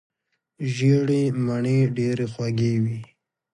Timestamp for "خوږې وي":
2.33-2.99